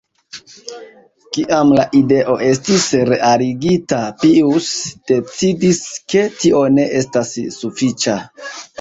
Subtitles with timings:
[1.37, 4.73] Kiam la ideo estis realigita, Pijus
[5.15, 8.23] decidis, ke tio ne estas sufiĉa.